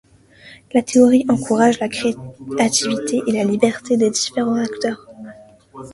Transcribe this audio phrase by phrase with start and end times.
[0.73, 5.05] La théorie encourage la créativité et la liberté des différents acteurs.